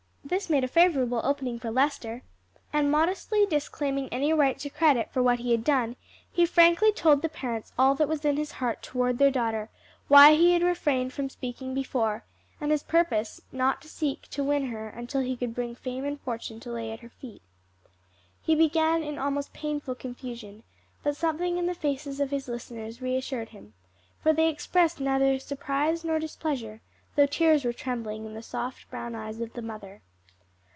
[0.23, 2.23] This made a favorable opening for Lester,
[2.71, 5.97] and modestly disclaiming any right to credit for what he had done,
[6.31, 9.69] he frankly told the parents all that was in his heart toward their daughter,
[10.07, 12.23] why he had refrained from speaking before,
[12.61, 16.21] and his purpose not to seek to win her until he could bring fame and
[16.21, 17.41] fortune to lay at her feet.
[18.41, 20.63] He began in almost painful confusion,
[21.03, 23.73] but something in the faces of his listeners reassured him;
[24.23, 26.79] for they expressed neither surprise nor displeasure,
[27.17, 30.01] though tears were trembling in the soft brown eyes of the mother.